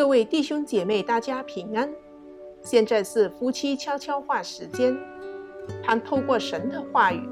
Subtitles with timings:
[0.00, 1.92] 各位弟兄姐妹，大家平安。
[2.62, 4.96] 现在是夫妻悄悄话时间，
[5.82, 7.28] 盼透过神的话语，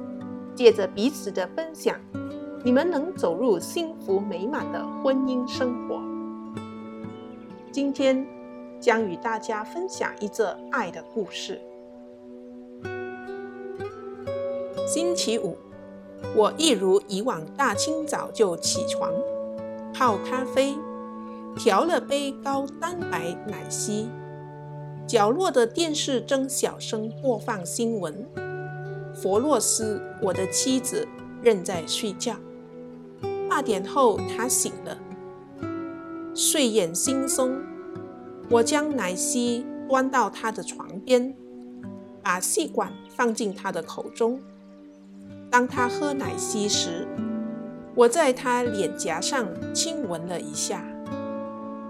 [0.55, 1.99] 借着彼此的分享，
[2.63, 5.99] 你们能走入幸福美满的婚姻生活。
[7.73, 8.27] 今天
[8.79, 11.59] 将与大家分享一则爱的故事。
[14.87, 15.57] 星期五，
[16.37, 19.11] 我一如以往大清早就起床，
[19.95, 20.77] 泡咖啡。
[21.57, 24.09] 调了杯高蛋白奶昔，
[25.07, 28.27] 角落的电视正小声播放新闻。
[29.15, 31.07] 弗洛斯，我的妻子，
[31.43, 32.37] 仍在睡觉。
[33.49, 34.97] 八点后，她醒了，
[36.35, 37.59] 睡眼惺忪。
[38.51, 41.35] 我将奶昔端到她的床边，
[42.23, 44.41] 把吸管放进她的口中。
[45.51, 47.09] 当她喝奶昔时，
[47.97, 50.85] 我在她脸颊上亲吻了一下。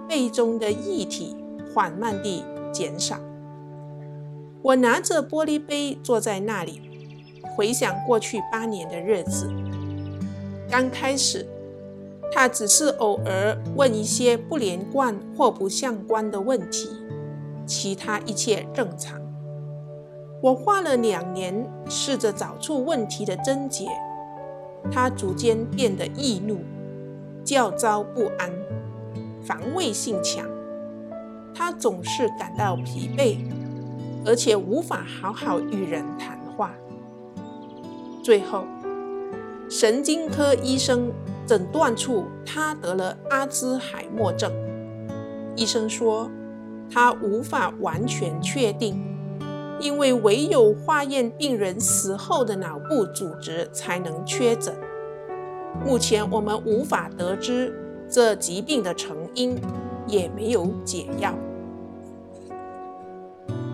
[0.08, 1.36] 杯中的液体
[1.72, 2.42] 缓慢地
[2.72, 3.18] 减少。
[4.62, 6.80] 我拿着玻璃杯坐在那里，
[7.54, 9.48] 回想过去八年的日子。
[10.70, 11.46] 刚开始，
[12.32, 16.88] 他只是偶尔问一些不连贯或不相关的问题，
[17.66, 19.20] 其他一切正常。
[20.42, 23.86] 我花了两年试着找出问题的症结。
[24.92, 26.58] 他逐渐变得易怒、
[27.44, 28.50] 焦躁不安。
[29.48, 30.44] 防卫性强，
[31.54, 33.38] 他总是感到疲惫，
[34.26, 36.74] 而且无法好好与人谈话。
[38.22, 38.66] 最后，
[39.70, 41.10] 神经科医生
[41.46, 44.52] 诊断出他得了阿兹海默症。
[45.56, 46.30] 医生说，
[46.90, 49.02] 他无法完全确定，
[49.80, 54.74] 因为唯有化验病人死后的脑部组织才能确诊。
[55.86, 57.72] 目前我们无法得知。
[58.10, 59.56] 这疾病的成因
[60.06, 61.34] 也没有解药。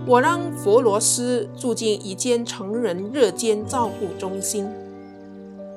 [0.06, 4.68] 我让佛罗斯住进一间成人日间照顾中心，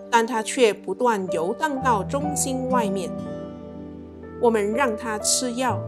[0.10, 3.10] 但他却不断游荡到中心外面。
[4.42, 5.80] 我们让他吃药，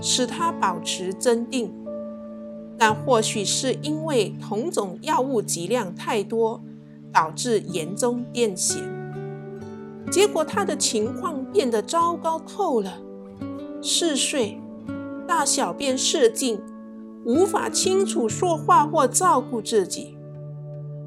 [0.00, 1.72] 使他保持镇定，
[2.76, 6.60] 但或许是因为同种药物剂量太多，
[7.12, 9.01] 导致严重癫痫。
[10.12, 13.00] 结果他的情况变得糟糕透了，
[13.80, 14.60] 嗜睡，
[15.26, 16.60] 大小便失禁，
[17.24, 20.14] 无法清楚说话或照顾自己。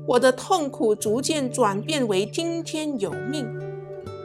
[0.08, 3.48] 我的痛苦逐渐转变为听天由命。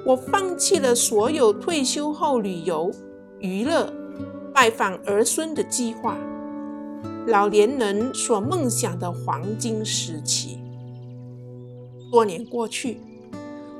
[0.06, 2.90] 我放弃了所有退休后旅游、
[3.38, 3.92] 娱乐、
[4.54, 6.16] 拜访儿孙的计划，
[7.26, 10.58] 老年人所梦想的黄金时期。
[12.10, 12.98] 多年过去。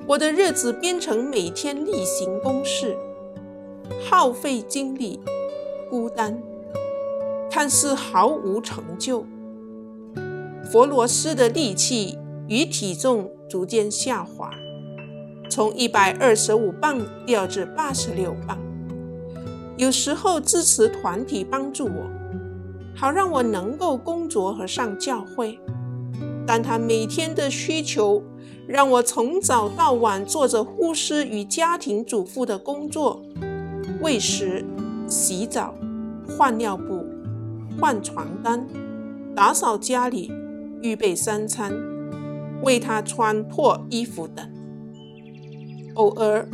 [0.07, 2.97] 我的日子变成每天例行公事，
[4.09, 5.21] 耗费精力，
[5.89, 6.43] 孤单，
[7.51, 9.25] 看似毫无成就。
[10.73, 12.19] 佛罗斯的力气
[12.49, 14.51] 与体重逐渐下滑，
[15.49, 18.59] 从一百二十五磅掉至八十六磅。
[19.77, 22.11] 有时候支持团体帮助我，
[22.97, 25.59] 好让我能够工作和上教会，
[26.45, 28.25] 但他每天的需求。
[28.71, 33.21] 让我从早到晚做着护士与家庭主妇的工作，
[34.01, 34.65] 喂食、
[35.09, 35.75] 洗澡、
[36.29, 37.05] 换尿布、
[37.81, 38.65] 换床单、
[39.35, 40.33] 打扫家里、
[40.83, 41.73] 预备三餐、
[42.63, 44.49] 为他穿破衣服等。
[45.95, 46.49] 偶尔，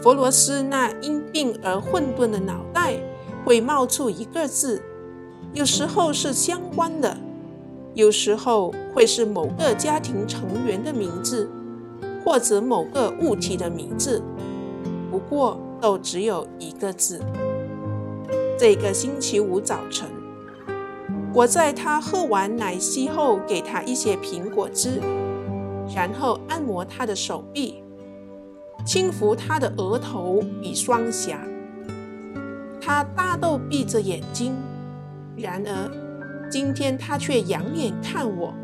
[0.00, 2.94] 弗罗斯那因病而混沌的脑袋
[3.44, 4.80] 会冒出一个字，
[5.52, 7.16] 有时候是相关的。
[7.94, 11.50] 有时候会是某个家庭成员的名字，
[12.26, 14.20] 或者某个物体的名字，
[15.12, 17.20] 不过都只有一个字。
[18.58, 20.08] 这个星期五早晨，
[21.32, 25.00] 我在他喝完奶昔后，给他一些苹果汁，
[25.94, 27.80] 然后按摩他的手臂，
[28.84, 31.38] 轻抚他的额头与双颊。
[32.80, 34.52] 他大都闭着眼睛，
[35.36, 36.50] 然而。
[36.50, 38.54] 今天他却仰脸看我，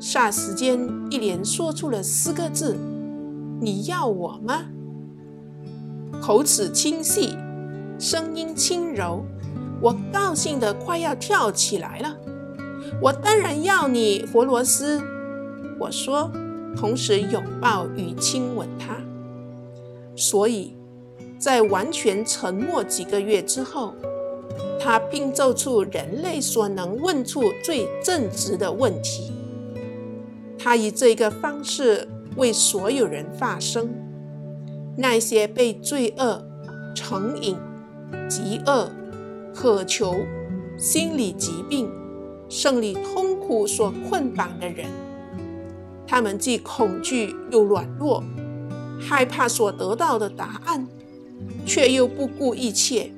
[0.00, 0.78] 霎时间
[1.08, 2.76] 一连说出了四个字
[3.62, 4.64] ：“你要我吗？”
[6.20, 7.36] 口齿清晰，
[7.98, 9.24] 声音轻柔，
[9.80, 12.16] 我高兴得快要跳起来了。
[13.00, 15.00] 我当然要你，弗罗斯，
[15.78, 16.30] 我说，
[16.76, 18.96] 同时拥抱与亲吻他。
[20.16, 20.76] 所以
[21.38, 23.94] 在完全沉默几个月之后。
[24.84, 29.32] 他拼凑出人类所能问出最正直的问题。
[30.58, 33.88] 他以这个方式为所有人发声：
[34.96, 36.44] 那些被罪恶、
[36.94, 37.56] 成瘾、
[38.28, 38.90] 饥饿、
[39.54, 40.14] 渴求
[40.78, 41.90] 心理疾病、
[42.48, 44.86] 生理痛苦所捆绑的人。
[46.06, 48.22] 他们既恐惧又软弱，
[49.00, 50.86] 害怕所得到的答案，
[51.64, 53.10] 却又不顾一切，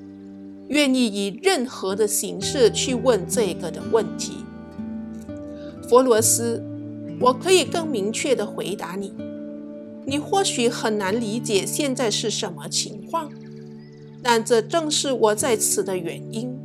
[0.69, 4.44] 愿意以任何的形式去问这个的问题。
[5.88, 6.62] 佛罗斯，
[7.20, 9.14] 我可以更明确地回答你。
[10.06, 13.31] 你或许很难理解现在是什么情况，
[14.22, 16.58] 但这正是我在此的原因。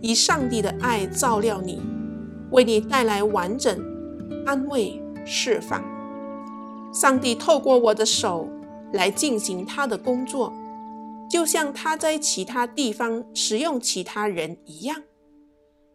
[0.00, 1.80] 以上帝的爱照料你，
[2.50, 3.78] 为你带来完整、
[4.44, 5.84] 安慰、释放。
[6.92, 8.48] 上帝透过我的手
[8.92, 10.52] 来进行他的工作，
[11.30, 15.02] 就像他在其他地方使用其他人一样。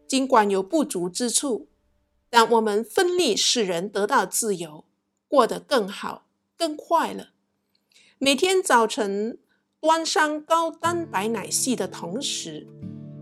[0.06, 1.66] 尽管有不足之处，
[2.34, 4.82] 让我们奋力使人得到自由，
[5.28, 6.26] 过得更好。
[6.56, 7.28] 更快了。
[8.18, 9.38] 每天早晨
[9.78, 12.66] 端上高蛋白奶昔的同时，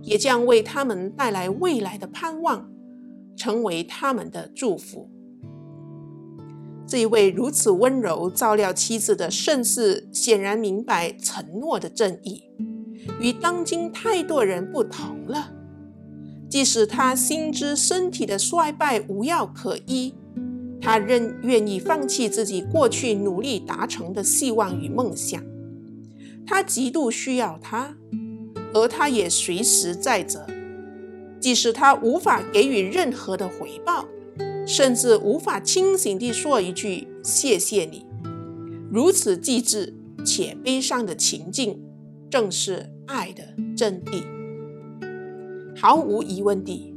[0.00, 2.73] 也将为他们带来未来的盼望，
[3.37, 5.11] 成为他们的祝福。
[6.87, 12.44] 这一位如此温柔照料妻子的圣士，显然明白承诺的正义，
[13.20, 15.53] 与当今太多人不同了。
[16.52, 20.12] 即使他心知身体的衰败无药可医。
[20.82, 25.43] 他仍愿意放弃自己过去努力达成的希望与梦想。
[26.46, 27.96] 他极度需要他，
[28.75, 30.46] 而他也随时在这。
[31.40, 34.04] 即使他无法给予任何的回报，
[34.66, 38.04] 甚至无法清醒地说一句“谢谢你”，
[38.93, 41.81] 如此机智且悲伤的情境，
[42.28, 43.43] 正是爱的
[43.75, 44.42] 真谛。
[45.77, 46.95] 毫无疑问地，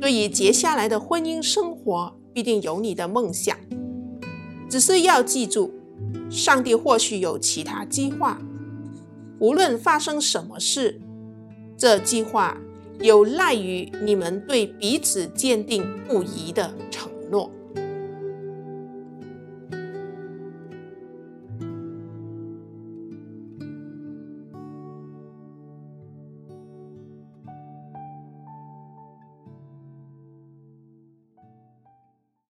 [0.00, 2.14] 对于接下来的婚姻生活。
[2.34, 3.56] 必定有你的梦想，
[4.68, 5.72] 只是要记住，
[6.28, 8.42] 上帝或许有其他计划。
[9.38, 11.00] 无论发生什么事，
[11.76, 12.58] 这计划
[12.98, 17.52] 有赖于你们对彼此坚定不移的承诺。